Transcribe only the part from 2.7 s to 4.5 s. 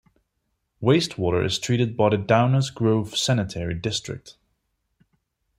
Grove Sanitary District.